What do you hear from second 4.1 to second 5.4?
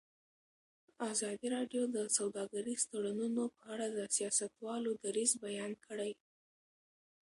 سیاستوالو دریځ